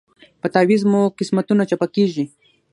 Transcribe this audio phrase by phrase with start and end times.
[0.41, 2.25] په تعویذ مو قسمتونه چپه کیږي